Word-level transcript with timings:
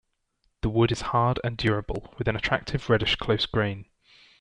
The 0.63 0.69
wood 0.69 0.91
is 0.91 1.01
hard 1.01 1.39
and 1.43 1.55
durable, 1.55 2.15
with 2.17 2.27
an 2.27 2.35
attractive, 2.35 2.89
reddish, 2.89 3.17
close 3.17 3.45
grain. 3.45 3.85